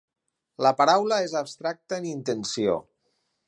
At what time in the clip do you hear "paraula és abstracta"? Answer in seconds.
0.79-1.99